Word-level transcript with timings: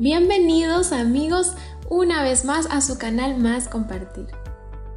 Bienvenidos 0.00 0.90
amigos 0.90 1.52
una 1.88 2.24
vez 2.24 2.44
más 2.44 2.66
a 2.68 2.80
su 2.80 2.98
canal 2.98 3.38
Más 3.38 3.68
Compartir. 3.68 4.26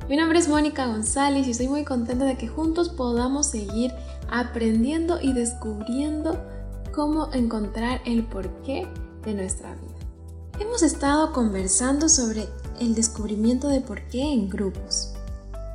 Mi 0.09 0.17
nombre 0.17 0.39
es 0.39 0.49
Mónica 0.49 0.87
González 0.87 1.45
y 1.45 1.51
estoy 1.51 1.67
muy 1.67 1.83
contenta 1.83 2.25
de 2.25 2.35
que 2.35 2.47
juntos 2.47 2.89
podamos 2.89 3.45
seguir 3.45 3.93
aprendiendo 4.27 5.21
y 5.21 5.33
descubriendo 5.33 6.43
cómo 6.95 7.31
encontrar 7.31 8.01
el 8.05 8.25
porqué 8.25 8.87
de 9.23 9.35
nuestra 9.35 9.75
vida. 9.75 9.93
Hemos 10.59 10.81
estado 10.81 11.31
conversando 11.31 12.09
sobre 12.09 12.47
el 12.79 12.95
descubrimiento 12.95 13.67
de 13.67 13.81
por 13.81 14.01
qué 14.07 14.23
en 14.33 14.49
grupos. 14.49 15.13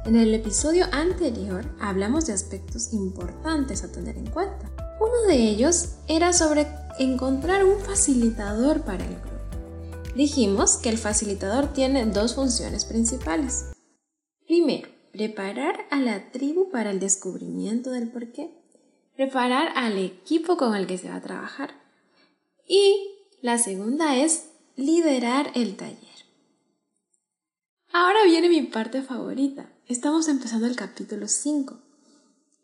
En 0.04 0.16
el 0.16 0.34
episodio 0.34 0.86
anterior 0.90 1.64
hablamos 1.80 2.26
de 2.26 2.32
aspectos 2.32 2.92
importantes 2.92 3.84
a 3.84 3.92
tener 3.92 4.18
en 4.18 4.26
cuenta. 4.26 4.81
Uno 5.02 5.26
de 5.26 5.48
ellos 5.48 5.96
era 6.06 6.32
sobre 6.32 6.68
encontrar 6.96 7.64
un 7.64 7.80
facilitador 7.80 8.82
para 8.82 9.04
el 9.04 9.16
grupo. 9.16 9.32
Dijimos 10.14 10.76
que 10.76 10.90
el 10.90 10.96
facilitador 10.96 11.72
tiene 11.72 12.06
dos 12.06 12.36
funciones 12.36 12.84
principales. 12.84 13.72
Primero, 14.46 14.88
preparar 15.10 15.86
a 15.90 15.98
la 15.98 16.30
tribu 16.30 16.70
para 16.70 16.92
el 16.92 17.00
descubrimiento 17.00 17.90
del 17.90 18.12
porqué. 18.12 18.56
Preparar 19.16 19.72
al 19.74 19.98
equipo 19.98 20.56
con 20.56 20.76
el 20.76 20.86
que 20.86 20.98
se 20.98 21.08
va 21.08 21.16
a 21.16 21.20
trabajar. 21.20 21.70
Y 22.64 22.94
la 23.40 23.58
segunda 23.58 24.14
es 24.14 24.50
liderar 24.76 25.50
el 25.56 25.74
taller. 25.74 25.98
Ahora 27.92 28.22
viene 28.24 28.48
mi 28.48 28.62
parte 28.62 29.02
favorita. 29.02 29.68
Estamos 29.88 30.28
empezando 30.28 30.68
el 30.68 30.76
capítulo 30.76 31.26
5. 31.26 31.81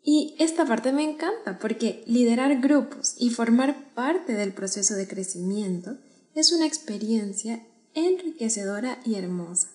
Y 0.01 0.35
esta 0.39 0.65
parte 0.65 0.91
me 0.91 1.03
encanta 1.03 1.59
porque 1.59 2.03
liderar 2.07 2.61
grupos 2.61 3.15
y 3.17 3.29
formar 3.29 3.93
parte 3.93 4.33
del 4.33 4.53
proceso 4.53 4.95
de 4.95 5.07
crecimiento 5.07 5.97
es 6.35 6.51
una 6.51 6.65
experiencia 6.65 7.65
enriquecedora 7.93 8.99
y 9.05 9.15
hermosa. 9.15 9.69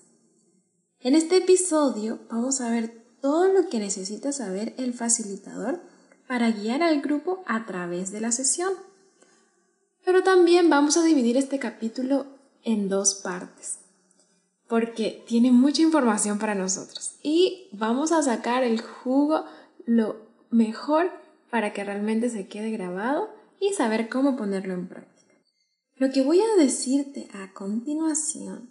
En 1.01 1.15
este 1.15 1.39
episodio 1.39 2.21
vamos 2.31 2.61
a 2.61 2.71
ver 2.71 3.05
todo 3.21 3.53
lo 3.53 3.69
que 3.69 3.79
necesita 3.79 4.33
saber 4.33 4.75
el 4.79 4.95
facilitador 4.95 5.83
para 6.27 6.51
guiar 6.51 6.83
al 6.83 7.03
grupo 7.03 7.43
a 7.47 7.67
través 7.67 8.11
de 8.11 8.21
la 8.21 8.33
sesión. 8.33 8.73
Pero 10.05 10.23
también 10.23 10.71
vamos 10.71 10.97
a 10.97 11.05
dividir 11.05 11.37
este 11.37 11.59
capítulo 11.59 12.27
en 12.63 12.89
dos 12.89 13.15
partes 13.17 13.79
porque 14.69 15.23
tiene 15.27 15.53
mucha 15.53 15.83
información 15.83 16.39
para 16.39 16.55
nosotros 16.55 17.13
y 17.23 17.69
vamos 17.73 18.13
a 18.13 18.23
sacar 18.23 18.65
el 18.65 18.81
jugo 18.81 19.45
lo 19.87 20.17
mejor 20.51 21.11
para 21.51 21.73
que 21.73 21.85
realmente 21.85 22.31
se 22.31 22.49
quede 22.49 22.71
grabado 22.71 23.31
y 23.61 23.73
saber 23.73 24.09
cómo 24.09 24.37
ponerlo 24.37 24.75
en 24.75 24.89
práctica. 24.89 25.35
Lo 25.97 26.11
que 26.11 26.23
voy 26.23 26.41
a 26.41 26.61
decirte 26.61 27.29
a 27.33 27.53
continuación, 27.53 28.71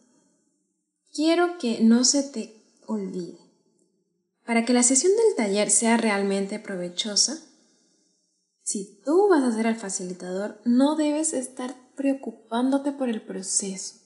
quiero 1.13 1.57
que 1.57 1.81
no 1.81 2.03
se 2.03 2.23
te 2.23 2.55
olvide. 2.85 3.39
Para 4.45 4.65
que 4.65 4.73
la 4.73 4.83
sesión 4.83 5.13
del 5.15 5.35
taller 5.35 5.69
sea 5.69 5.97
realmente 5.97 6.59
provechosa, 6.59 7.39
si 8.61 9.01
tú 9.05 9.29
vas 9.29 9.43
a 9.43 9.51
ser 9.51 9.67
el 9.67 9.75
facilitador, 9.75 10.59
no 10.65 10.95
debes 10.95 11.33
estar 11.33 11.75
preocupándote 11.95 12.91
por 12.91 13.09
el 13.09 13.21
proceso 13.21 14.03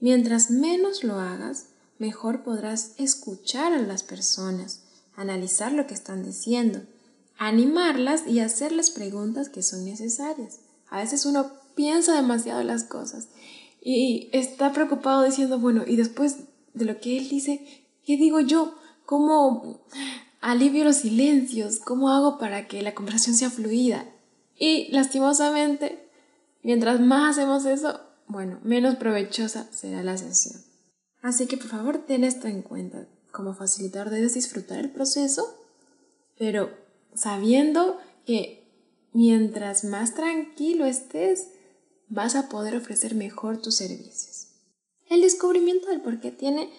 Mientras 0.00 0.50
menos 0.50 1.04
lo 1.04 1.16
hagas, 1.20 1.66
mejor 1.98 2.42
podrás 2.42 2.94
escuchar 2.96 3.74
a 3.74 3.82
las 3.82 4.02
personas, 4.02 4.80
analizar 5.20 5.72
lo 5.72 5.86
que 5.86 5.92
están 5.92 6.24
diciendo, 6.24 6.80
animarlas 7.36 8.26
y 8.26 8.40
hacerles 8.40 8.90
preguntas 8.90 9.50
que 9.50 9.62
son 9.62 9.84
necesarias. 9.84 10.60
A 10.88 11.00
veces 11.00 11.26
uno 11.26 11.50
piensa 11.74 12.14
demasiado 12.14 12.62
las 12.62 12.84
cosas 12.84 13.28
y 13.82 14.30
está 14.32 14.72
preocupado 14.72 15.22
diciendo, 15.22 15.58
bueno, 15.58 15.84
y 15.86 15.96
después 15.96 16.36
de 16.72 16.86
lo 16.86 17.00
que 17.00 17.18
él 17.18 17.28
dice, 17.28 17.84
¿qué 18.04 18.16
digo 18.16 18.40
yo? 18.40 18.74
¿Cómo 19.04 19.84
alivio 20.40 20.84
los 20.84 20.96
silencios? 20.96 21.80
¿Cómo 21.80 22.10
hago 22.10 22.38
para 22.38 22.66
que 22.66 22.82
la 22.82 22.94
conversación 22.94 23.36
sea 23.36 23.50
fluida? 23.50 24.06
Y 24.56 24.90
lastimosamente, 24.90 26.08
mientras 26.62 26.98
más 26.98 27.36
hacemos 27.36 27.66
eso, 27.66 28.00
bueno, 28.26 28.58
menos 28.62 28.96
provechosa 28.96 29.70
será 29.70 30.02
la 30.02 30.16
sesión. 30.16 30.62
Así 31.20 31.46
que 31.46 31.58
por 31.58 31.68
favor 31.68 31.98
ten 32.06 32.24
esto 32.24 32.48
en 32.48 32.62
cuenta. 32.62 33.06
Como 33.32 33.54
facilitador 33.54 34.10
debes 34.10 34.34
disfrutar 34.34 34.78
el 34.78 34.90
proceso, 34.90 35.56
pero 36.38 36.70
sabiendo 37.14 37.98
que 38.26 38.68
mientras 39.12 39.84
más 39.84 40.14
tranquilo 40.14 40.84
estés, 40.84 41.48
vas 42.08 42.34
a 42.34 42.48
poder 42.48 42.76
ofrecer 42.76 43.14
mejor 43.14 43.60
tus 43.62 43.76
servicios. 43.76 44.48
El 45.08 45.22
descubrimiento 45.22 45.88
del 45.88 46.00
por 46.00 46.20
qué 46.20 46.30
tiene 46.30 46.70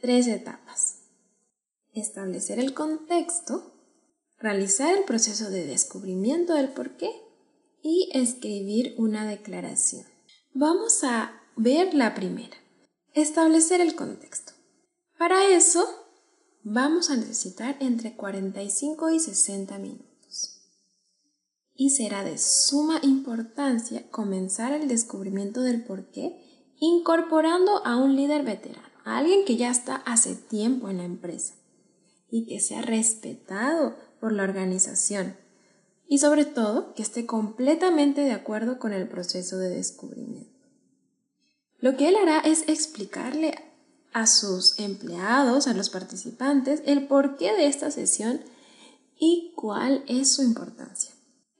tres 0.00 0.26
etapas. 0.26 1.02
Establecer 1.92 2.58
el 2.58 2.74
contexto, 2.74 3.72
realizar 4.38 4.96
el 4.96 5.04
proceso 5.04 5.50
de 5.50 5.66
descubrimiento 5.66 6.54
del 6.54 6.70
por 6.70 6.96
qué 6.96 7.10
y 7.82 8.10
escribir 8.14 8.94
una 8.98 9.26
declaración. 9.26 10.04
Vamos 10.54 11.04
a 11.04 11.40
ver 11.56 11.94
la 11.94 12.14
primera, 12.14 12.56
establecer 13.12 13.80
el 13.80 13.94
contexto. 13.94 14.53
Para 15.18 15.48
eso 15.48 15.84
vamos 16.62 17.10
a 17.10 17.16
necesitar 17.16 17.76
entre 17.80 18.16
45 18.16 19.10
y 19.10 19.20
60 19.20 19.78
minutos. 19.78 20.60
Y 21.74 21.90
será 21.90 22.24
de 22.24 22.38
suma 22.38 23.00
importancia 23.02 24.08
comenzar 24.10 24.72
el 24.72 24.88
descubrimiento 24.88 25.62
del 25.62 25.84
porqué 25.84 26.40
incorporando 26.78 27.84
a 27.86 27.96
un 27.96 28.16
líder 28.16 28.44
veterano, 28.44 28.88
a 29.04 29.18
alguien 29.18 29.44
que 29.44 29.56
ya 29.56 29.70
está 29.70 29.96
hace 29.96 30.34
tiempo 30.34 30.88
en 30.88 30.98
la 30.98 31.04
empresa 31.04 31.54
y 32.30 32.46
que 32.46 32.60
sea 32.60 32.82
respetado 32.82 33.96
por 34.20 34.32
la 34.32 34.42
organización 34.42 35.36
y 36.06 36.18
sobre 36.18 36.44
todo 36.44 36.94
que 36.94 37.02
esté 37.02 37.26
completamente 37.26 38.20
de 38.20 38.32
acuerdo 38.32 38.78
con 38.78 38.92
el 38.92 39.08
proceso 39.08 39.56
de 39.56 39.70
descubrimiento. 39.70 40.52
Lo 41.78 41.96
que 41.96 42.08
él 42.08 42.16
hará 42.16 42.40
es 42.40 42.68
explicarle 42.68 43.54
a 44.14 44.26
sus 44.26 44.78
empleados, 44.78 45.66
a 45.66 45.74
los 45.74 45.90
participantes, 45.90 46.82
el 46.86 47.06
porqué 47.06 47.52
de 47.52 47.66
esta 47.66 47.90
sesión 47.90 48.40
y 49.18 49.52
cuál 49.56 50.04
es 50.06 50.32
su 50.32 50.42
importancia. 50.42 51.10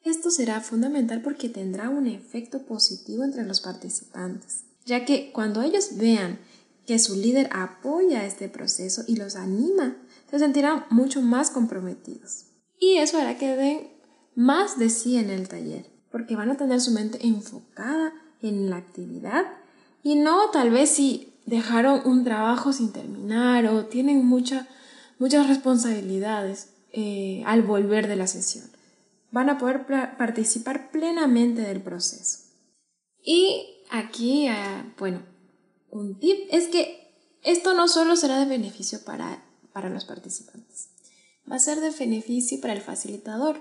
Esto 0.05 0.31
será 0.31 0.61
fundamental 0.61 1.21
porque 1.21 1.49
tendrá 1.49 1.91
un 1.91 2.07
efecto 2.07 2.65
positivo 2.65 3.25
entre 3.25 3.45
los 3.45 3.61
participantes, 3.61 4.65
ya 4.87 5.05
que 5.05 5.33
cuando 5.33 5.63
ellos 5.63 5.97
vean 5.97 6.39
que 6.87 6.99
su 6.99 7.17
líder 7.17 7.51
apoya 7.53 8.25
este 8.25 8.49
proceso 8.49 9.03
y 9.09 9.17
los 9.17 9.35
anima, 9.35 9.97
se 10.31 10.39
sentirán 10.39 10.85
mucho 10.91 11.23
más 11.23 11.51
comprometidos. 11.51 12.47
Y 12.79 12.99
eso 12.99 13.19
hará 13.19 13.37
que 13.37 13.57
den 13.57 13.89
más 14.37 14.79
de 14.79 14.91
sí 14.91 15.17
en 15.17 15.31
el 15.31 15.49
taller, 15.49 15.91
porque 16.13 16.37
van 16.37 16.51
a 16.51 16.57
tener 16.57 16.81
su 16.81 16.93
mente 16.93 17.27
enfocada 17.27 18.13
en 18.43 18.71
la 18.71 18.77
actividad 18.77 19.45
y 20.05 20.17
no 20.17 20.51
tal 20.51 20.71
vez 20.71 20.91
si 20.91 21.34
dejaron 21.47 22.03
un 22.05 22.25
trabajo 22.25 22.73
sin 22.73 22.93
terminar 22.93 23.67
o 23.67 23.87
tienen 23.87 24.25
muchas 24.25 24.67
responsabilidades 25.21 26.71
eh, 26.93 27.43
al 27.47 27.63
volver 27.63 28.09
de 28.09 28.17
la 28.17 28.27
sesión. 28.27 28.65
Van 29.31 29.51
a 29.51 29.59
poder 29.59 29.87
participar 30.17 30.91
plenamente 30.91 31.63
del 31.63 31.83
proceso. 31.83 32.39
Y 33.23 33.81
aquí, 33.91 34.47
ah, 34.49 34.85
bueno, 34.99 35.23
un 35.91 36.19
tip 36.19 36.49
es 36.51 36.69
que 36.69 37.05
esto 37.43 37.75
no 37.75 37.89
solo 37.89 38.17
será 38.17 38.39
de 38.39 38.47
beneficio 38.47 39.01
para, 39.05 39.43
para 39.73 39.91
los 39.91 40.05
participantes, 40.05 40.89
va 41.51 41.57
a 41.57 41.61
ser 41.61 41.81
de 41.81 41.91
beneficio 41.91 42.61
para 42.61 42.73
el 42.73 42.81
facilitador 42.81 43.61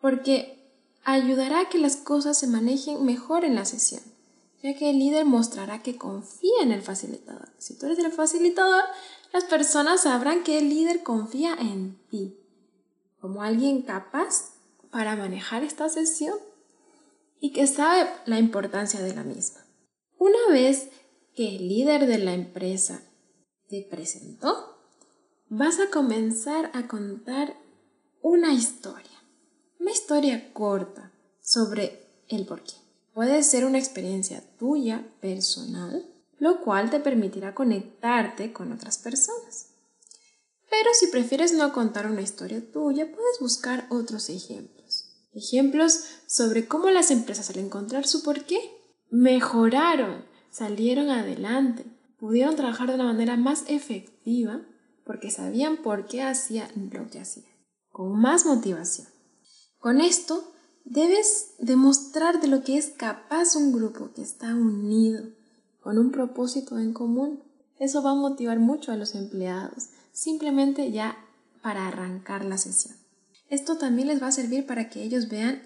porque 0.00 0.56
ayudará 1.04 1.60
a 1.60 1.68
que 1.68 1.78
las 1.78 1.96
cosas 1.96 2.38
se 2.38 2.46
manejen 2.46 3.04
mejor 3.04 3.44
en 3.44 3.54
la 3.54 3.64
sesión, 3.64 4.02
ya 4.62 4.74
que 4.74 4.90
el 4.90 4.98
líder 4.98 5.24
mostrará 5.24 5.82
que 5.82 5.96
confía 5.96 6.62
en 6.62 6.72
el 6.72 6.82
facilitador. 6.82 7.48
Si 7.58 7.78
tú 7.78 7.86
eres 7.86 7.98
el 7.98 8.12
facilitador, 8.12 8.82
las 9.32 9.44
personas 9.44 10.02
sabrán 10.02 10.42
que 10.42 10.58
el 10.58 10.68
líder 10.68 11.02
confía 11.02 11.54
en 11.54 11.98
ti, 12.08 12.38
como 13.20 13.42
alguien 13.42 13.82
capaz 13.82 14.54
para 14.90 15.16
manejar 15.16 15.62
esta 15.62 15.88
sesión 15.88 16.38
y 17.40 17.52
que 17.52 17.66
sabe 17.66 18.08
la 18.24 18.38
importancia 18.38 19.00
de 19.00 19.14
la 19.14 19.24
misma. 19.24 19.60
Una 20.18 20.38
vez 20.50 20.88
que 21.34 21.56
el 21.56 21.68
líder 21.68 22.06
de 22.06 22.18
la 22.18 22.34
empresa 22.34 23.02
te 23.68 23.82
presentó, 23.82 24.78
vas 25.48 25.78
a 25.80 25.90
comenzar 25.90 26.70
a 26.72 26.88
contar 26.88 27.56
una 28.22 28.52
historia 28.52 29.16
una 29.86 29.92
historia 29.92 30.52
corta 30.52 31.12
sobre 31.40 32.24
el 32.28 32.44
porqué. 32.44 32.74
Puede 33.16 33.42
ser 33.42 33.64
una 33.64 33.78
experiencia 33.78 34.44
tuya, 34.58 35.02
personal, 35.22 36.04
lo 36.38 36.60
cual 36.60 36.90
te 36.90 37.00
permitirá 37.00 37.54
conectarte 37.54 38.52
con 38.52 38.72
otras 38.72 38.98
personas. 38.98 39.68
Pero 40.68 40.90
si 40.92 41.06
prefieres 41.06 41.54
no 41.54 41.72
contar 41.72 42.10
una 42.10 42.20
historia 42.20 42.60
tuya, 42.70 43.06
puedes 43.10 43.40
buscar 43.40 43.86
otros 43.88 44.28
ejemplos. 44.28 45.14
Ejemplos 45.32 46.04
sobre 46.26 46.68
cómo 46.68 46.90
las 46.90 47.10
empresas 47.10 47.48
al 47.48 47.56
encontrar 47.56 48.06
su 48.06 48.22
porqué 48.22 48.60
mejoraron, 49.08 50.26
salieron 50.50 51.08
adelante, 51.08 51.86
pudieron 52.18 52.54
trabajar 52.54 52.88
de 52.88 52.96
una 52.96 53.04
manera 53.04 53.38
más 53.38 53.64
efectiva 53.68 54.60
porque 55.06 55.30
sabían 55.30 55.78
por 55.78 56.06
qué 56.06 56.22
hacían 56.22 56.90
lo 56.92 57.08
que 57.08 57.20
hacían, 57.20 57.46
con 57.88 58.20
más 58.20 58.44
motivación. 58.44 59.08
Con 59.78 60.02
esto 60.02 60.52
debes 60.86 61.50
demostrar 61.58 62.40
de 62.40 62.46
lo 62.46 62.62
que 62.62 62.78
es 62.78 62.86
capaz 62.86 63.56
un 63.56 63.72
grupo 63.72 64.10
que 64.14 64.22
está 64.22 64.54
unido 64.54 65.24
con 65.80 65.98
un 65.98 66.12
propósito 66.12 66.78
en 66.78 66.94
común. 66.94 67.42
Eso 67.78 68.02
va 68.02 68.12
a 68.12 68.14
motivar 68.14 68.58
mucho 68.58 68.92
a 68.92 68.96
los 68.96 69.14
empleados, 69.14 69.88
simplemente 70.12 70.90
ya 70.92 71.18
para 71.60 71.88
arrancar 71.88 72.44
la 72.44 72.56
sesión. 72.56 72.96
Esto 73.50 73.76
también 73.76 74.08
les 74.08 74.22
va 74.22 74.28
a 74.28 74.32
servir 74.32 74.66
para 74.66 74.88
que 74.88 75.02
ellos 75.02 75.28
vean 75.28 75.60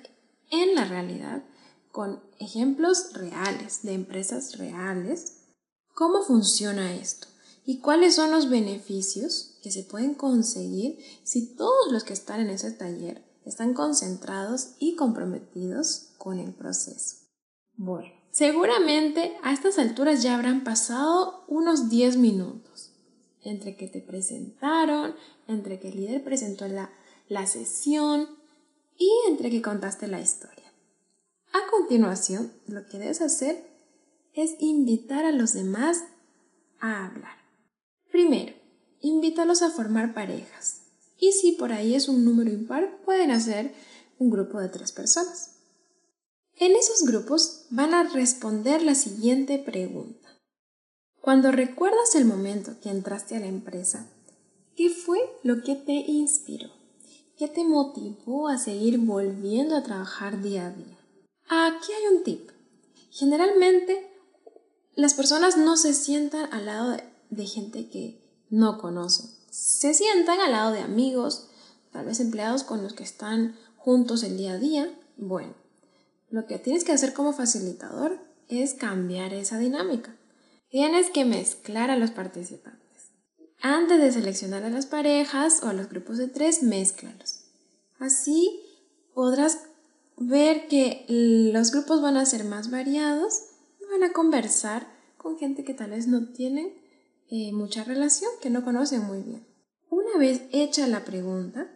en 0.51 0.75
la 0.75 0.85
realidad, 0.85 1.45
con 1.93 2.21
ejemplos 2.39 3.13
reales 3.13 3.83
de 3.83 3.95
empresas 3.95 4.59
reales, 4.59 5.39
cómo 5.95 6.23
funciona 6.23 6.95
esto 6.95 7.29
y 7.65 7.79
cuáles 7.81 8.15
son 8.15 8.31
los 8.31 8.49
beneficios 8.49 9.59
que 9.63 9.71
se 9.71 9.83
pueden 9.83 10.15
conseguir 10.15 10.99
si 11.25 11.55
todos 11.55 11.93
los 11.93 12.05
que 12.05 12.13
están 12.13 12.41
en 12.41 12.51
ese 12.51 12.71
taller 12.71 13.30
están 13.51 13.75
concentrados 13.75 14.77
y 14.79 14.95
comprometidos 14.95 16.13
con 16.19 16.39
el 16.39 16.55
proceso. 16.55 17.17
Bueno, 17.77 18.13
seguramente 18.31 19.37
a 19.43 19.53
estas 19.53 19.79
alturas 19.79 20.23
ya 20.23 20.37
habrán 20.37 20.63
pasado 20.65 21.45
unos 21.49 21.91
10 21.91 22.17
minutos 22.17 22.93
entre 23.43 23.77
que 23.77 23.89
te 23.89 24.01
presentaron, 24.01 25.15
entre 25.49 25.81
que 25.81 25.89
el 25.89 25.97
líder 25.97 26.23
presentó 26.23 26.69
la, 26.69 26.91
la 27.29 27.47
sesión 27.47 28.29
y 28.97 29.11
entre 29.29 29.51
que 29.51 29.63
contaste 29.63 30.07
la 30.07 30.21
historia. 30.21 30.73
A 31.53 31.71
continuación, 31.71 32.53
lo 32.67 32.87
que 32.87 32.99
debes 32.99 33.21
hacer 33.21 33.69
es 34.33 34.55
invitar 34.61 35.25
a 35.25 35.33
los 35.33 35.55
demás 35.55 36.05
a 36.79 37.07
hablar. 37.07 37.39
Primero, 38.13 38.55
invítalos 39.01 39.63
a 39.63 39.71
formar 39.71 40.15
parejas. 40.15 40.80
Y 41.21 41.33
si 41.33 41.53
por 41.53 41.73
ahí 41.73 41.95
es 41.95 42.09
un 42.09 42.25
número 42.25 42.51
impar, 42.51 43.01
pueden 43.05 43.31
hacer 43.31 43.75
un 44.19 44.31
grupo 44.31 44.59
de 44.59 44.69
tres 44.69 44.91
personas. 44.91 45.57
En 46.57 46.75
esos 46.75 47.05
grupos 47.05 47.67
van 47.71 47.95
a 47.95 48.05
responder 48.05 48.83
la 48.83 48.95
siguiente 48.95 49.59
pregunta. 49.59 50.29
Cuando 51.21 51.53
recuerdas 51.53 52.15
el 52.15 52.25
momento 52.25 52.73
que 52.83 52.91
entraste 52.91 53.37
a 53.37 53.41
la 53.41 53.47
empresa, 53.47 54.11
¿qué 54.75 54.91
fue 54.91 55.19
lo 55.43 55.63
que 55.63 55.77
te 55.77 55.93
inspiró? 55.93 56.71
¿Qué 57.37 57.49
te 57.49 57.65
motivó 57.65 58.49
a 58.49 58.59
seguir 58.59 58.99
volviendo 58.99 59.77
a 59.77 59.83
trabajar 59.83 60.43
día 60.43 60.67
a 60.67 60.71
día? 60.71 60.99
Aquí 61.49 61.93
hay 61.93 62.15
un 62.15 62.23
tip. 62.23 62.51
Generalmente 63.11 64.11
las 64.95 65.15
personas 65.15 65.57
no 65.57 65.77
se 65.77 65.95
sientan 65.95 66.53
al 66.53 66.67
lado 66.67 66.97
de, 67.31 67.47
gente 67.47 67.89
que 67.89 68.45
no 68.51 68.79
conocen. 68.79 69.31
Se 69.51 69.95
sientan 69.95 70.41
al 70.41 70.53
lado 70.53 70.73
de 70.73 70.81
amigos, 70.81 71.49
tal 71.93 72.07
vez 72.07 72.21
empleados 72.21 72.65
con 72.65 72.83
los 72.83 72.93
que 72.93 73.03
están 73.03 73.57
juntos 73.77 74.23
el 74.23 74.37
día 74.37 74.53
a 74.53 74.59
día. 74.59 74.99
Bueno, 75.17 75.55
lo 76.31 76.47
que 76.47 76.59
tienes 76.59 76.85
que 76.85 76.93
hacer 76.93 77.13
como 77.13 77.33
facilitador 77.33 78.19
es 78.49 78.75
cambiar 78.75 79.35
esa 79.35 79.59
dinámica. 79.59 80.17
Tienes 80.71 81.11
que 81.11 81.25
mezclar 81.25 81.91
a 81.91 81.97
los 81.97 82.13
participantes. 82.13 83.11
Antes 83.61 84.01
de 84.01 84.13
seleccionar 84.13 84.63
a 84.63 84.71
las 84.71 84.87
parejas 84.87 85.63
o 85.63 85.69
a 85.69 85.73
los 85.73 85.89
grupos 85.89 86.17
de 86.17 86.29
tres, 86.29 86.63
mézclalos. 86.63 87.41
Así 87.99 88.63
podrás 89.15 89.59
ver 90.17 90.69
que 90.69 91.05
los 91.53 91.73
grupos 91.73 92.01
van 92.01 92.17
a 92.17 92.25
ser 92.25 92.45
más 92.45 92.71
variados 92.71 93.51
van 93.91 94.05
a 94.05 94.13
conversar 94.13 94.87
con 95.17 95.39
gente 95.39 95.65
que 95.65 95.75
tal 95.75 95.91
vez 95.91 96.07
no 96.07 96.29
tienen 96.33 96.73
eh, 97.31 97.53
mucha 97.53 97.85
relación, 97.85 98.31
que 98.43 98.51
no 98.51 98.65
conocen 98.65 99.07
muy 99.07 99.23
bien. 99.23 99.47
Una 99.89 100.19
vez 100.19 100.43
hecha 100.53 100.87
la 100.87 101.05
pregunta, 101.05 101.71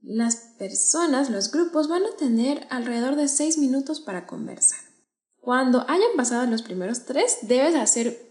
las 0.00 0.36
personas, 0.58 1.30
los 1.30 1.50
grupos 1.50 1.88
van 1.88 2.04
a 2.04 2.16
tener 2.16 2.66
alrededor 2.70 3.16
de 3.16 3.28
seis 3.28 3.58
minutos 3.58 4.00
para 4.00 4.26
conversar. 4.26 4.78
Cuando 5.40 5.84
hayan 5.88 6.16
pasado 6.16 6.46
los 6.46 6.62
primeros 6.62 7.04
tres, 7.04 7.38
debes 7.42 7.74
hacer 7.74 8.28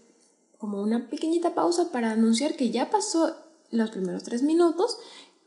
como 0.56 0.80
una 0.80 1.08
pequeñita 1.08 1.54
pausa 1.54 1.90
para 1.90 2.12
anunciar 2.12 2.56
que 2.56 2.70
ya 2.70 2.90
pasó 2.90 3.36
los 3.70 3.90
primeros 3.90 4.22
tres 4.22 4.42
minutos 4.42 4.98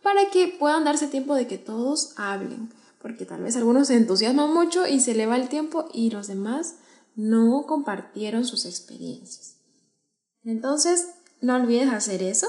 para 0.04 0.30
que 0.32 0.48
puedan 0.60 0.84
darse 0.84 1.08
tiempo 1.08 1.36
de 1.36 1.48
que 1.48 1.58
todos 1.58 2.14
hablen, 2.18 2.74
porque 3.02 3.26
tal 3.26 3.44
vez 3.44 3.56
algunos 3.56 3.88
se 3.88 3.96
entusiasman 3.96 4.54
mucho 4.54 4.88
y 4.88 5.00
se 5.00 5.14
le 5.14 5.26
va 5.26 5.38
el 5.38 5.50
tiempo 5.50 5.88
y 5.94 6.10
los 6.10 6.28
demás 6.28 6.76
no 7.16 7.66
compartieron 7.68 8.46
sus 8.46 8.66
experiencias. 8.66 9.58
Entonces, 10.44 11.08
no 11.42 11.56
olvides 11.56 11.90
hacer 11.90 12.24
eso 12.24 12.48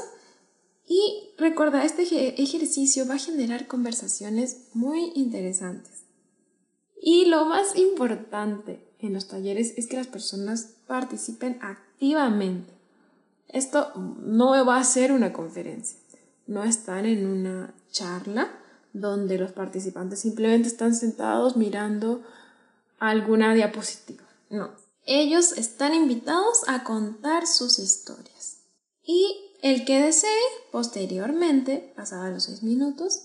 y 0.86 1.30
recuerda, 1.38 1.84
este 1.84 2.02
ejercicio 2.42 3.06
va 3.06 3.14
a 3.14 3.18
generar 3.18 3.66
conversaciones 3.66 4.68
muy 4.74 5.12
interesantes. 5.14 6.04
Y 7.00 7.26
lo 7.26 7.46
más 7.46 7.76
importante 7.76 8.86
en 8.98 9.14
los 9.14 9.28
talleres 9.28 9.74
es 9.76 9.86
que 9.86 9.96
las 9.96 10.06
personas 10.06 10.74
participen 10.86 11.58
activamente. 11.62 12.72
Esto 13.48 13.92
no 13.94 14.64
va 14.64 14.78
a 14.78 14.84
ser 14.84 15.12
una 15.12 15.32
conferencia, 15.32 15.98
no 16.46 16.62
están 16.64 17.06
en 17.06 17.26
una 17.26 17.74
charla 17.90 18.50
donde 18.92 19.38
los 19.38 19.52
participantes 19.52 20.20
simplemente 20.20 20.68
están 20.68 20.94
sentados 20.94 21.56
mirando 21.56 22.22
alguna 22.98 23.54
diapositiva. 23.54 24.24
No, 24.50 24.70
ellos 25.06 25.52
están 25.52 25.94
invitados 25.94 26.62
a 26.68 26.84
contar 26.84 27.46
sus 27.46 27.78
historias. 27.78 28.61
Y 29.04 29.56
el 29.62 29.84
que 29.84 30.00
desee, 30.00 30.30
posteriormente, 30.70 31.92
pasados 31.96 32.32
los 32.32 32.44
seis 32.44 32.62
minutos, 32.62 33.22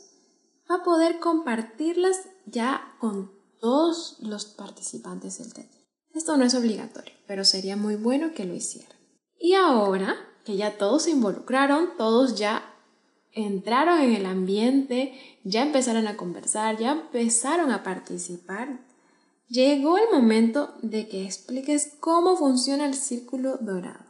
va 0.69 0.77
a 0.77 0.83
poder 0.83 1.19
compartirlas 1.19 2.21
ya 2.45 2.95
con 2.99 3.31
todos 3.59 4.17
los 4.21 4.45
participantes 4.45 5.39
del 5.39 5.53
taller. 5.53 5.87
Esto 6.13 6.37
no 6.37 6.45
es 6.45 6.55
obligatorio, 6.55 7.13
pero 7.27 7.43
sería 7.43 7.75
muy 7.75 7.95
bueno 7.95 8.33
que 8.33 8.45
lo 8.45 8.55
hicieran. 8.55 8.97
Y 9.39 9.53
ahora 9.53 10.15
que 10.45 10.55
ya 10.57 10.77
todos 10.77 11.03
se 11.03 11.11
involucraron, 11.11 11.89
todos 11.97 12.35
ya 12.37 12.73
entraron 13.33 13.99
en 13.99 14.15
el 14.15 14.25
ambiente, 14.25 15.13
ya 15.43 15.61
empezaron 15.61 16.07
a 16.07 16.17
conversar, 16.17 16.77
ya 16.77 16.93
empezaron 16.93 17.71
a 17.71 17.83
participar, 17.83 18.79
llegó 19.47 19.97
el 19.97 20.05
momento 20.11 20.73
de 20.81 21.07
que 21.07 21.25
expliques 21.25 21.93
cómo 21.99 22.35
funciona 22.35 22.87
el 22.87 22.95
círculo 22.95 23.57
dorado. 23.57 24.06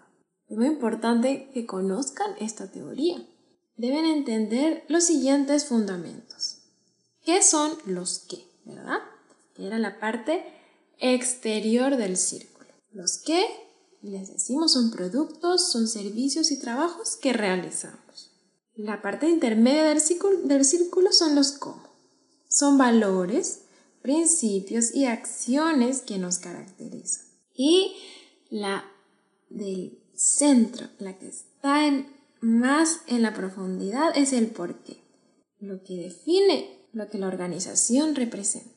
Es 0.50 0.58
muy 0.58 0.68
importante 0.68 1.50
que 1.54 1.66
conozcan 1.66 2.36
esta 2.40 2.72
teoría. 2.72 3.26
Deben 3.76 4.06
entender 4.06 4.86
los 4.88 5.04
siguientes 5.04 5.66
fundamentos. 5.66 6.60
¿Qué 7.24 7.42
son 7.42 7.78
los 7.86 8.20
qué? 8.20 8.46
¿Verdad? 8.66 9.00
Que 9.54 9.68
era 9.68 9.78
la 9.78 10.00
parte 10.00 10.46
exterior 11.00 11.98
del 11.98 12.16
círculo. 12.18 12.70
Los 12.92 13.18
qué, 13.18 13.46
les 14.02 14.32
decimos, 14.32 14.74
son 14.74 14.92
productos, 14.92 15.70
son 15.72 15.88
servicios 15.88 16.52
y 16.52 16.60
trabajos 16.60 17.18
que 17.18 17.34
realizamos. 17.34 18.32
La 18.76 19.02
parte 19.02 19.30
intermedia 19.30 19.84
del 19.84 20.00
círculo, 20.00 20.38
del 20.44 20.64
círculo 20.64 21.12
son 21.12 21.36
los 21.36 21.52
cómo. 21.52 21.84
Son 22.48 22.78
valores, 22.78 23.64
principios 24.02 24.96
y 24.96 25.06
acciones 25.06 26.02
que 26.02 26.18
nos 26.18 26.38
caracterizan. 26.38 27.26
Y 27.54 27.96
la 28.50 28.86
del 29.50 30.00
centro, 30.18 30.88
la 31.00 31.18
que 31.18 31.28
está 31.28 31.86
más 32.42 33.02
en 33.08 33.22
la 33.22 33.34
profundidad, 33.34 34.18
es 34.18 34.34
el 34.34 34.48
porqué. 34.48 34.98
Lo 35.60 35.84
que 35.84 35.96
define 35.96 36.78
lo 36.94 37.10
que 37.10 37.18
la 37.18 37.28
organización 37.28 38.16
representa. 38.16 38.72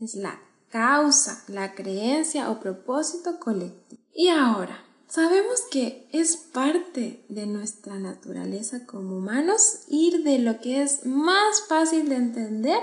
Es 0.00 0.14
la 0.14 0.40
causa, 0.70 1.44
la 1.48 1.74
creencia 1.74 2.50
o 2.50 2.60
propósito 2.60 3.38
colectivo. 3.40 4.00
Y 4.14 4.28
ahora, 4.28 4.84
sabemos 5.08 5.62
que 5.70 6.08
es 6.12 6.36
parte 6.36 7.24
de 7.28 7.46
nuestra 7.46 7.98
naturaleza 7.98 8.86
como 8.86 9.18
humanos 9.18 9.80
ir 9.88 10.22
de 10.22 10.38
lo 10.38 10.60
que 10.60 10.82
es 10.82 11.04
más 11.04 11.62
fácil 11.68 12.08
de 12.08 12.16
entender 12.16 12.80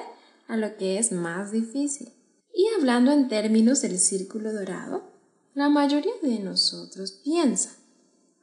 a 0.47 0.57
lo 0.57 0.75
que 0.77 0.99
es 0.99 1.11
más 1.11 1.51
difícil. 1.51 2.13
Y 2.53 2.67
hablando 2.77 3.11
en 3.11 3.29
términos 3.29 3.81
del 3.81 3.99
círculo 3.99 4.51
dorado, 4.51 5.16
la 5.57 5.69
mayoría 5.69 6.13
de 6.21 6.37
nosotros 6.37 7.13
piensa, 7.23 7.71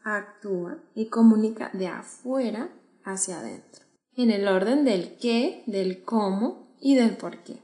actúa 0.02 0.82
y 0.96 1.06
comunica 1.06 1.70
de 1.72 1.86
afuera 1.86 2.74
hacia 3.04 3.38
adentro, 3.38 3.84
en 4.16 4.32
el 4.32 4.48
orden 4.48 4.84
del 4.84 5.16
qué, 5.18 5.62
del 5.68 6.02
cómo 6.02 6.74
y 6.80 6.96
del 6.96 7.16
por 7.16 7.44
qué. 7.44 7.62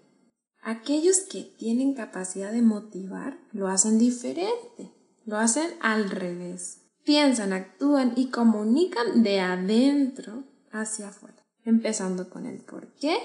Aquellos 0.62 1.18
que 1.28 1.42
tienen 1.42 1.94
capacidad 1.94 2.52
de 2.52 2.62
motivar 2.62 3.40
lo 3.50 3.66
hacen 3.66 3.98
diferente, 3.98 4.92
lo 5.24 5.36
hacen 5.36 5.68
al 5.80 6.10
revés. 6.10 6.82
Piensan, 7.04 7.52
actúan 7.52 8.12
y 8.14 8.28
comunican 8.28 9.24
de 9.24 9.40
adentro 9.40 10.44
hacia 10.70 11.08
afuera, 11.08 11.42
empezando 11.64 12.30
con 12.30 12.46
el 12.46 12.60
por 12.60 12.86
qué, 13.00 13.18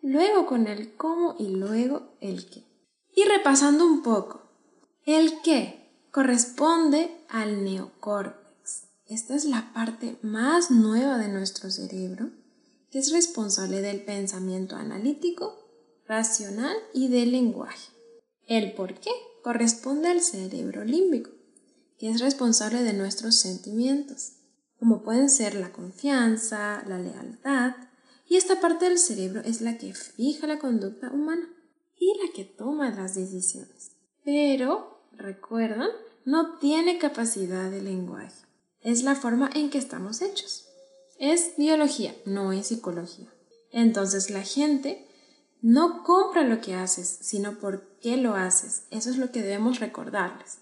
luego 0.00 0.46
con 0.46 0.68
el 0.68 0.94
cómo 0.94 1.34
y 1.40 1.56
luego 1.56 2.12
el 2.20 2.48
qué. 2.48 2.62
Y 3.16 3.24
repasando 3.24 3.84
un 3.84 4.04
poco, 4.04 4.45
El 5.06 5.40
qué 5.40 5.88
corresponde 6.10 7.16
al 7.28 7.62
neocórtex. 7.62 8.88
Esta 9.06 9.36
es 9.36 9.44
la 9.44 9.72
parte 9.72 10.18
más 10.20 10.72
nueva 10.72 11.16
de 11.18 11.28
nuestro 11.28 11.70
cerebro 11.70 12.30
que 12.90 12.98
es 12.98 13.12
responsable 13.12 13.82
del 13.82 14.00
pensamiento 14.02 14.74
analítico, 14.74 15.54
racional 16.08 16.76
y 16.92 17.06
del 17.06 17.30
lenguaje. 17.30 17.92
El 18.48 18.72
por 18.72 18.94
qué 18.94 19.12
corresponde 19.44 20.08
al 20.08 20.22
cerebro 20.22 20.84
límbico, 20.84 21.30
que 22.00 22.10
es 22.10 22.18
responsable 22.18 22.82
de 22.82 22.92
nuestros 22.92 23.36
sentimientos, 23.36 24.32
como 24.80 25.04
pueden 25.04 25.30
ser 25.30 25.54
la 25.54 25.70
confianza, 25.70 26.82
la 26.88 26.98
lealtad, 26.98 27.76
y 28.26 28.34
esta 28.34 28.60
parte 28.60 28.88
del 28.88 28.98
cerebro 28.98 29.40
es 29.42 29.60
la 29.60 29.78
que 29.78 29.94
fija 29.94 30.48
la 30.48 30.58
conducta 30.58 31.12
humana 31.12 31.48
y 31.96 32.12
la 32.20 32.32
que 32.34 32.42
toma 32.42 32.90
las 32.90 33.14
decisiones. 33.14 33.92
Pero, 34.24 34.95
recuerdan, 35.16 35.90
no 36.24 36.58
tiene 36.58 36.98
capacidad 36.98 37.70
de 37.70 37.82
lenguaje. 37.82 38.46
Es 38.80 39.02
la 39.02 39.14
forma 39.14 39.50
en 39.54 39.70
que 39.70 39.78
estamos 39.78 40.22
hechos. 40.22 40.68
Es 41.18 41.56
biología, 41.56 42.14
no 42.24 42.52
es 42.52 42.68
psicología. 42.68 43.32
Entonces 43.72 44.30
la 44.30 44.42
gente 44.42 45.06
no 45.62 46.02
compra 46.04 46.44
lo 46.44 46.60
que 46.60 46.74
haces, 46.74 47.18
sino 47.22 47.58
por 47.58 47.98
qué 47.98 48.16
lo 48.16 48.34
haces. 48.34 48.84
Eso 48.90 49.10
es 49.10 49.18
lo 49.18 49.32
que 49.32 49.42
debemos 49.42 49.80
recordarles. 49.80 50.58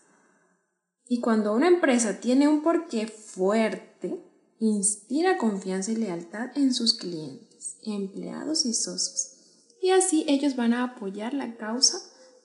Y 1.07 1.21
cuando 1.21 1.53
una 1.53 1.69
empresa 1.69 2.21
tiene 2.21 2.49
un 2.49 2.63
porqué 2.63 3.07
fuerte, 3.07 4.25
inspira 4.59 5.37
confianza 5.37 5.93
y 5.93 5.97
lealtad 5.97 6.57
en 6.57 6.73
sus 6.73 6.95
clientes, 6.95 7.77
empleados 7.83 8.65
y 8.65 8.73
socios. 8.73 9.33
Y 9.83 9.91
así 9.91 10.25
ellos 10.29 10.57
van 10.57 10.73
a 10.73 10.85
apoyar 10.85 11.35
la 11.35 11.57
causa 11.57 11.99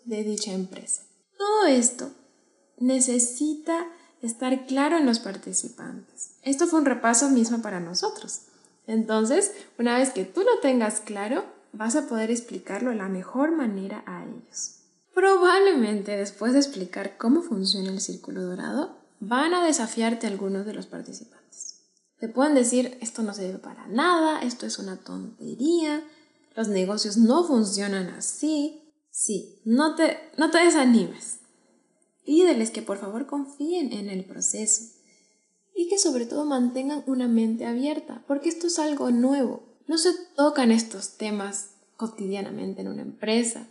de 0.04 0.24
dicha 0.24 0.52
empresa. 0.52 1.04
Todo 1.40 1.68
esto 1.68 2.12
necesita 2.80 3.88
estar 4.22 4.66
claro 4.66 4.98
en 4.98 5.06
los 5.06 5.20
participantes. 5.20 6.32
Esto 6.44 6.68
fue 6.68 6.80
un 6.80 6.86
repaso 6.86 7.30
mismo 7.30 7.62
para 7.62 7.80
nosotros. 7.80 8.42
Entonces, 8.88 9.54
una 9.78 9.98
vez 9.98 10.10
que 10.10 10.26
tú 10.26 10.42
lo 10.42 10.60
tengas 10.60 11.00
claro, 11.00 11.46
vas 11.72 11.96
a 11.96 12.08
poder 12.08 12.30
explicarlo 12.30 12.90
de 12.90 12.98
la 12.98 13.08
mejor 13.08 13.54
manera 13.54 14.04
a 14.06 14.26
ellos. 14.26 14.82
Probablemente 15.14 16.18
después 16.18 16.52
de 16.52 16.60
explicar 16.60 17.18
cómo 17.18 17.42
funciona 17.42 17.90
el 17.90 18.02
círculo 18.02 18.44
dorado, 18.44 18.98
van 19.22 19.54
a 19.54 19.64
desafiarte 19.64 20.28
algunos 20.28 20.66
de 20.66 20.74
los 20.74 20.88
participantes. 20.88 21.86
Te 22.20 22.28
pueden 22.28 22.54
decir, 22.54 22.98
esto 23.00 23.24
no 23.24 23.34
sirve 23.34 23.60
para 23.60 23.88
nada, 23.88 24.42
esto 24.42 24.66
es 24.66 24.78
una 24.78 24.98
tontería, 24.98 26.04
los 26.54 26.68
negocios 26.68 27.16
no 27.16 27.46
funcionan 27.46 28.10
así. 28.10 28.79
Sí, 29.20 29.60
no 29.66 29.96
te, 29.96 30.18
no 30.38 30.50
te 30.50 30.60
desanimes. 30.60 31.40
Pídeles 32.24 32.72
que 32.72 32.82
por 32.82 32.98
favor 33.00 33.26
confíen 33.28 33.92
en 33.92 34.10
el 34.10 34.24
proceso 34.24 34.94
y 35.76 35.90
que 35.90 35.98
sobre 35.98 36.26
todo 36.26 36.46
mantengan 36.46 37.04
una 37.06 37.28
mente 37.28 37.66
abierta, 37.66 38.24
porque 38.28 38.48
esto 38.48 38.68
es 38.68 38.80
algo 38.80 39.12
nuevo. 39.12 39.64
No 39.88 39.98
se 39.98 40.12
tocan 40.38 40.72
estos 40.72 41.18
temas 41.18 41.72
cotidianamente 41.98 42.80
en 42.80 42.88
una 42.88 43.02
empresa. 43.02 43.68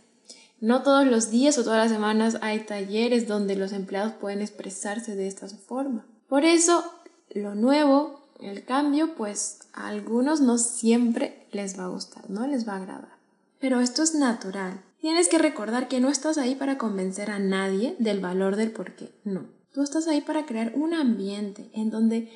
No 0.61 0.83
todos 0.83 1.07
los 1.07 1.31
días 1.31 1.57
o 1.57 1.63
todas 1.63 1.79
las 1.79 1.91
semanas 1.91 2.37
hay 2.41 2.59
talleres 2.59 3.27
donde 3.27 3.55
los 3.55 3.71
empleados 3.71 4.13
pueden 4.13 4.41
expresarse 4.41 5.15
de 5.15 5.25
esta 5.25 5.47
forma. 5.47 6.05
Por 6.27 6.45
eso, 6.45 6.83
lo 7.31 7.55
nuevo, 7.55 8.29
el 8.39 8.65
cambio, 8.65 9.15
pues 9.15 9.61
a 9.73 9.87
algunos 9.87 10.41
no 10.41 10.59
siempre 10.59 11.47
les 11.51 11.79
va 11.79 11.85
a 11.85 11.89
gustar, 11.89 12.29
no 12.29 12.45
les 12.45 12.67
va 12.67 12.73
a 12.73 12.77
agradar. 12.83 13.17
Pero 13.59 13.79
esto 13.79 14.03
es 14.03 14.13
natural. 14.13 14.83
Tienes 15.01 15.29
que 15.29 15.37
recordar 15.37 15.87
que 15.87 15.99
no 15.99 16.09
estás 16.09 16.37
ahí 16.37 16.55
para 16.55 16.77
convencer 16.77 17.31
a 17.31 17.39
nadie 17.39 17.95
del 17.99 18.19
valor 18.19 18.55
del 18.55 18.71
porqué. 18.71 19.11
No. 19.23 19.47
Tú 19.73 19.81
estás 19.81 20.07
ahí 20.07 20.21
para 20.21 20.45
crear 20.45 20.73
un 20.75 20.93
ambiente 20.93 21.69
en 21.73 21.89
donde 21.89 22.29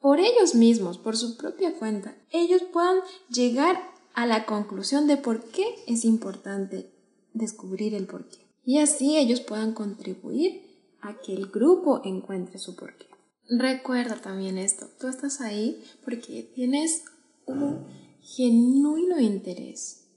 por 0.00 0.18
ellos 0.18 0.56
mismos, 0.56 0.98
por 0.98 1.16
su 1.16 1.36
propia 1.36 1.78
cuenta, 1.78 2.16
ellos 2.30 2.62
puedan 2.72 2.98
llegar 3.28 3.80
a 4.14 4.26
la 4.26 4.46
conclusión 4.46 5.06
de 5.06 5.16
por 5.16 5.44
qué 5.50 5.64
es 5.86 6.04
importante 6.04 6.90
descubrir 7.34 7.94
el 7.94 8.06
porqué. 8.06 8.48
Y 8.64 8.78
así 8.78 9.16
ellos 9.16 9.40
puedan 9.40 9.72
contribuir 9.72 10.62
a 11.00 11.20
que 11.20 11.34
el 11.34 11.46
grupo 11.46 12.00
encuentre 12.04 12.58
su 12.58 12.74
porqué. 12.74 13.06
Recuerda 13.48 14.16
también 14.16 14.58
esto, 14.58 14.88
tú 14.98 15.08
estás 15.08 15.40
ahí 15.40 15.82
porque 16.04 16.50
tienes 16.54 17.04
un 17.46 17.86
genuino 18.22 19.20
interés 19.20 20.08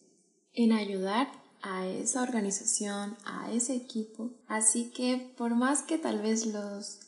en 0.53 0.71
ayudar 0.71 1.27
a 1.65 1.87
esa 1.87 2.21
organización, 2.21 3.17
a 3.25 3.51
ese 3.51 3.75
equipo. 3.75 4.31
Así 4.47 4.91
que 4.91 5.33
por 5.35 5.55
más 5.55 5.81
que 5.81 5.97
tal 5.97 6.21
vez 6.21 6.45
los, 6.45 6.99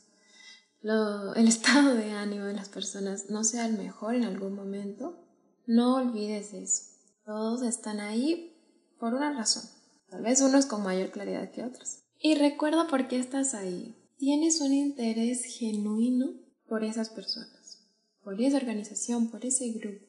el 0.82 1.48
estado 1.48 1.94
de 1.94 2.12
ánimo 2.12 2.46
de 2.46 2.56
las 2.56 2.70
personas 2.70 3.30
no 3.30 3.44
sea 3.44 3.68
el 3.68 3.78
mejor 3.78 4.16
en 4.16 4.24
algún 4.24 4.56
momento, 4.56 5.24
no 5.68 5.96
olvides 5.96 6.54
eso. 6.54 6.84
Todos 7.24 7.62
están 7.62 8.00
ahí 8.00 8.58
por 9.00 9.14
una 9.14 9.32
razón. 9.32 9.64
Tal 10.10 10.24
vez 10.24 10.42
unos 10.42 10.66
con 10.66 10.82
mayor 10.84 11.12
claridad 11.12 11.52
que 11.52 11.64
otros. 11.64 12.00
Y 12.20 12.36
recuerda 12.36 12.88
por 12.88 13.08
qué 13.08 13.20
estás 13.20 13.54
ahí. 13.54 13.96
Tienes 14.18 14.60
un 14.62 14.74
interés 14.74 15.44
genuino 15.44 16.34
por 16.68 16.84
esas 16.84 17.10
personas, 17.10 17.88
por 18.24 18.42
esa 18.42 18.58
organización, 18.58 19.30
por 19.30 19.46
ese 19.46 19.70
grupo. 19.74 20.04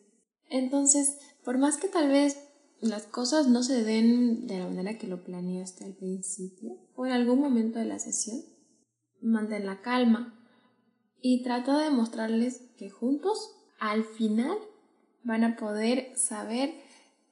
Entonces, 0.48 1.18
por 1.44 1.58
más 1.58 1.76
que 1.76 1.88
tal 1.88 2.08
vez 2.08 2.38
las 2.80 3.04
cosas 3.04 3.48
no 3.48 3.62
se 3.62 3.82
den 3.82 4.46
de 4.46 4.58
la 4.58 4.66
manera 4.66 4.98
que 4.98 5.06
lo 5.06 5.24
planeaste 5.24 5.84
al 5.84 5.94
principio 5.94 6.76
o 6.94 7.06
en 7.06 7.12
algún 7.12 7.40
momento 7.40 7.78
de 7.78 7.84
la 7.84 7.98
sesión, 7.98 8.40
mantén 9.20 9.66
la 9.66 9.80
calma 9.82 10.34
y 11.20 11.42
trata 11.42 11.78
de 11.78 11.90
mostrarles 11.90 12.62
que 12.76 12.90
juntos, 12.90 13.56
al 13.80 14.04
final, 14.04 14.56
van 15.24 15.44
a 15.44 15.56
poder 15.56 16.16
saber 16.16 16.74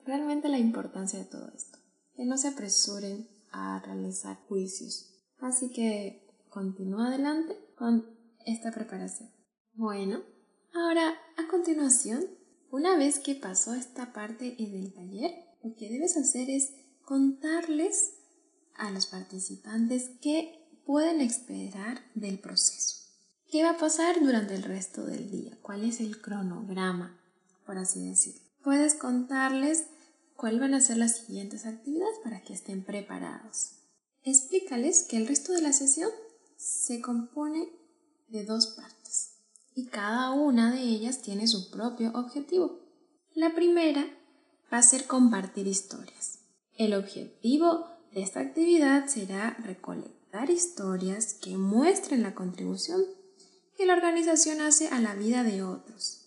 realmente 0.04 0.48
la 0.48 0.58
importancia 0.58 1.18
de 1.18 1.24
todo 1.24 1.48
esto 1.54 1.78
que 2.16 2.24
no 2.24 2.36
se 2.38 2.48
apresuren 2.48 3.28
a 3.52 3.80
realizar 3.80 4.38
juicios. 4.48 5.12
Así 5.38 5.70
que 5.70 6.26
continúa 6.48 7.08
adelante 7.08 7.56
con 7.76 8.06
esta 8.46 8.72
preparación. 8.72 9.30
Bueno, 9.74 10.22
ahora 10.72 11.14
a 11.36 11.46
continuación, 11.48 12.24
una 12.76 12.94
vez 12.94 13.20
que 13.20 13.34
pasó 13.34 13.72
esta 13.72 14.12
parte 14.12 14.54
del 14.58 14.92
taller, 14.92 15.32
lo 15.64 15.74
que 15.74 15.88
debes 15.88 16.18
hacer 16.18 16.50
es 16.50 16.74
contarles 17.02 18.12
a 18.74 18.90
los 18.90 19.06
participantes 19.06 20.10
qué 20.20 20.62
pueden 20.84 21.22
esperar 21.22 22.02
del 22.14 22.38
proceso. 22.38 22.96
¿Qué 23.50 23.62
va 23.62 23.70
a 23.70 23.78
pasar 23.78 24.20
durante 24.20 24.54
el 24.54 24.62
resto 24.62 25.06
del 25.06 25.30
día? 25.30 25.56
¿Cuál 25.62 25.84
es 25.84 26.00
el 26.00 26.20
cronograma, 26.20 27.18
por 27.64 27.78
así 27.78 28.06
decirlo? 28.06 28.42
Puedes 28.62 28.92
contarles 28.92 29.84
cuáles 30.36 30.60
van 30.60 30.74
a 30.74 30.82
ser 30.82 30.98
las 30.98 31.16
siguientes 31.16 31.64
actividades 31.64 32.18
para 32.22 32.42
que 32.42 32.52
estén 32.52 32.84
preparados. 32.84 33.76
Explícales 34.22 35.04
que 35.04 35.16
el 35.16 35.26
resto 35.26 35.54
de 35.54 35.62
la 35.62 35.72
sesión 35.72 36.10
se 36.58 37.00
compone 37.00 37.70
de 38.28 38.44
dos 38.44 38.66
partes 38.66 38.95
y 39.76 39.86
cada 39.88 40.32
una 40.32 40.72
de 40.72 40.80
ellas 40.80 41.20
tiene 41.20 41.46
su 41.46 41.70
propio 41.70 42.10
objetivo. 42.14 42.80
La 43.34 43.54
primera 43.54 44.06
va 44.72 44.78
a 44.78 44.82
ser 44.82 45.06
compartir 45.06 45.66
historias. 45.66 46.40
El 46.78 46.94
objetivo 46.94 47.86
de 48.12 48.22
esta 48.22 48.40
actividad 48.40 49.06
será 49.06 49.50
recolectar 49.62 50.48
historias 50.48 51.34
que 51.34 51.58
muestren 51.58 52.22
la 52.22 52.34
contribución 52.34 53.02
que 53.76 53.84
la 53.84 53.92
organización 53.92 54.62
hace 54.62 54.88
a 54.88 54.98
la 54.98 55.14
vida 55.14 55.42
de 55.44 55.62
otros 55.62 56.22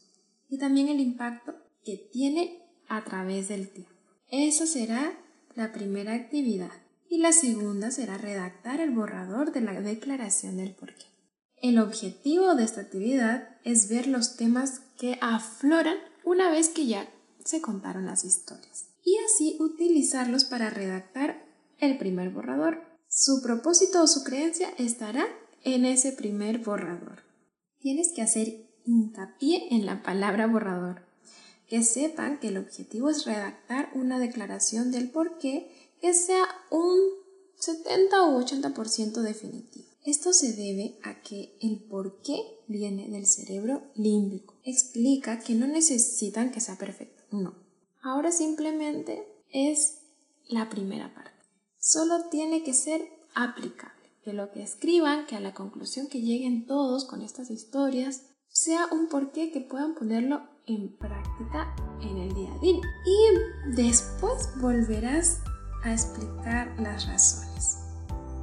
y 0.47 0.59
también 0.59 0.87
el 0.87 0.99
impacto 0.99 1.55
que 1.83 1.97
tiene 1.97 2.61
a 2.87 3.03
través 3.03 3.47
del 3.47 3.69
tiempo. 3.69 3.91
Esa 4.29 4.67
será 4.67 5.17
la 5.55 5.73
primera 5.73 6.13
actividad 6.13 6.71
y 7.09 7.17
la 7.17 7.31
segunda 7.31 7.89
será 7.89 8.19
redactar 8.19 8.79
el 8.79 8.91
borrador 8.91 9.51
de 9.51 9.61
la 9.61 9.81
declaración 9.81 10.57
del 10.57 10.75
porqué. 10.75 11.08
El 11.61 11.77
objetivo 11.77 12.55
de 12.55 12.63
esta 12.63 12.81
actividad 12.81 13.49
es 13.65 13.89
ver 13.89 14.07
los 14.07 14.37
temas 14.37 14.81
que 14.97 15.17
afloran 15.21 15.97
una 16.23 16.49
vez 16.49 16.69
que 16.69 16.85
ya 16.85 17.09
se 17.43 17.59
contaron 17.59 18.05
las 18.05 18.23
historias 18.23 18.89
y 19.03 19.17
así 19.25 19.57
utilizarlos 19.59 20.45
para 20.45 20.69
redactar 20.69 21.45
el 21.79 21.97
primer 21.97 22.29
borrador. 22.29 22.81
Su 23.09 23.41
propósito 23.41 24.01
o 24.01 24.07
su 24.07 24.23
creencia 24.23 24.69
estará 24.77 25.25
en 25.63 25.83
ese 25.83 26.13
primer 26.13 26.59
borrador. 26.59 27.23
Tienes 27.79 28.13
que 28.15 28.21
hacer 28.21 28.69
hincapié 28.85 29.73
en 29.73 29.85
la 29.85 30.01
palabra 30.01 30.47
borrador 30.47 31.01
que 31.67 31.83
sepan 31.83 32.39
que 32.39 32.47
el 32.47 32.57
objetivo 32.57 33.09
es 33.09 33.25
redactar 33.25 33.91
una 33.93 34.17
declaración 34.17 34.91
del 34.91 35.09
por 35.09 35.37
qué 35.37 35.71
que 36.01 36.13
sea 36.13 36.45
un 36.71 36.97
70 37.57 38.23
o 38.23 38.41
80% 38.41 39.21
definitivo. 39.21 39.88
Esto 40.05 40.33
se 40.33 40.53
debe 40.53 40.97
a 41.03 41.21
que 41.21 41.57
el 41.61 41.79
por 41.79 42.21
qué 42.21 42.41
viene 42.67 43.09
del 43.09 43.25
cerebro 43.25 43.83
límbico. 43.95 44.55
Explica 44.63 45.39
que 45.39 45.55
no 45.55 45.67
necesitan 45.67 46.51
que 46.51 46.61
sea 46.61 46.77
perfecto, 46.77 47.23
no. 47.31 47.55
Ahora 48.01 48.31
simplemente 48.31 49.27
es 49.51 49.99
la 50.47 50.69
primera 50.69 51.13
parte. 51.13 51.31
Solo 51.79 52.29
tiene 52.29 52.63
que 52.63 52.73
ser 52.73 53.01
aplicable. 53.35 53.97
que 54.23 54.33
lo 54.33 54.51
que 54.51 54.61
escriban, 54.61 55.25
que 55.27 55.37
a 55.37 55.39
la 55.39 55.53
conclusión 55.53 56.07
que 56.07 56.21
lleguen 56.21 56.65
todos 56.65 57.05
con 57.05 57.21
estas 57.21 57.49
historias, 57.49 58.23
sea 58.49 58.87
un 58.91 59.07
porqué 59.07 59.49
que 59.49 59.61
puedan 59.61 59.95
ponerlo 59.95 60.41
en 60.67 60.95
práctica 60.97 61.73
en 62.01 62.17
el 62.17 62.33
día 62.33 62.53
a 62.53 62.59
día. 62.59 62.81
Y 63.05 63.75
después 63.75 64.49
volverás 64.61 65.39
a 65.83 65.93
explicar 65.93 66.75
las 66.79 67.07
razones. 67.07 67.78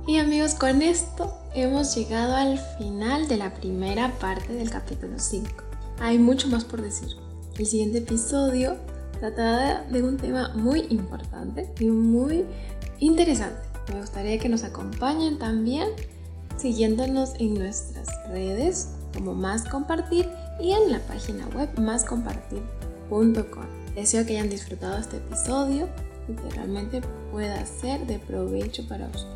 Y 0.09 0.19
amigos, 0.19 0.55
con 0.55 0.83
esto 0.83 1.37
hemos 1.53 1.97
llegado 1.97 2.37
al 2.37 2.61
final 2.79 3.27
de 3.27 3.39
la 3.39 3.53
primera 3.53 4.17
parte 4.21 4.53
del 4.53 4.71
capítulo 4.71 5.19
5. 5.19 5.49
Hay 5.99 6.17
mucho 6.17 6.47
más 6.47 6.65
por 6.65 6.81
decir. 6.81 7.09
El 7.59 7.67
siguiente 7.67 7.99
episodio 7.99 8.77
tratará 9.19 9.83
de 9.91 10.05
un 10.05 10.17
tema 10.17 10.53
muy 10.55 10.87
importante 10.91 11.69
y 11.81 11.87
muy 11.87 12.45
interesante. 13.01 13.59
Me 13.93 14.01
gustaría 14.01 14.39
que 14.39 14.49
nos 14.49 14.63
acompañen 14.63 15.41
también 15.41 15.89
siguiéndonos 16.57 17.35
en 17.41 17.55
nuestras 17.55 18.07
redes 18.29 18.91
como 19.13 19.35
Más 19.35 19.65
Compartir 19.65 20.29
y 20.61 20.71
en 20.71 20.93
la 20.93 21.01
página 21.01 21.49
web 21.49 21.69
máscompartir.com. 21.81 23.67
Deseo 23.97 24.25
que 24.25 24.39
hayan 24.39 24.51
disfrutado 24.51 24.99
este 24.99 25.17
episodio 25.17 25.89
y 26.29 26.35
que 26.35 26.51
realmente 26.55 27.01
pueda 27.33 27.67
ser 27.67 28.07
de 28.07 28.21
provecho 28.21 28.87
para 28.87 29.09
ustedes. 29.09 29.36